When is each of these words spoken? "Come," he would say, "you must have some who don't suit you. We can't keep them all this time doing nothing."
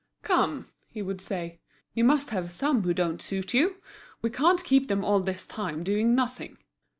"Come," 0.23 0.69
he 0.89 1.03
would 1.03 1.21
say, 1.21 1.59
"you 1.93 2.03
must 2.03 2.31
have 2.31 2.51
some 2.51 2.81
who 2.81 2.91
don't 2.91 3.21
suit 3.21 3.53
you. 3.53 3.75
We 4.23 4.31
can't 4.31 4.63
keep 4.63 4.87
them 4.87 5.05
all 5.05 5.19
this 5.19 5.45
time 5.45 5.83
doing 5.83 6.15
nothing." 6.15 6.57